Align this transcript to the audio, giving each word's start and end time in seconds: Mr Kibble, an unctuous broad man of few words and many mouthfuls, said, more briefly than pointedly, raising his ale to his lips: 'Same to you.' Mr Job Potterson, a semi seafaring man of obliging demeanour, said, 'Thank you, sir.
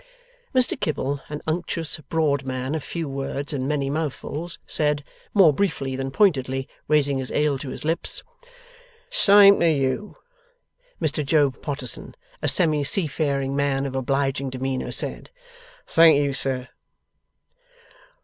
Mr 0.55 0.79
Kibble, 0.79 1.21
an 1.29 1.43
unctuous 1.45 1.95
broad 2.09 2.43
man 2.43 2.73
of 2.73 2.83
few 2.83 3.07
words 3.07 3.53
and 3.53 3.67
many 3.67 3.87
mouthfuls, 3.87 4.57
said, 4.65 5.03
more 5.31 5.53
briefly 5.53 5.95
than 5.95 6.09
pointedly, 6.09 6.67
raising 6.87 7.19
his 7.19 7.31
ale 7.31 7.55
to 7.59 7.69
his 7.69 7.85
lips: 7.85 8.23
'Same 9.11 9.59
to 9.59 9.69
you.' 9.69 10.17
Mr 10.99 11.23
Job 11.23 11.61
Potterson, 11.61 12.15
a 12.41 12.47
semi 12.47 12.83
seafaring 12.83 13.55
man 13.55 13.85
of 13.85 13.95
obliging 13.95 14.49
demeanour, 14.49 14.91
said, 14.91 15.29
'Thank 15.85 16.19
you, 16.19 16.33
sir. 16.33 16.67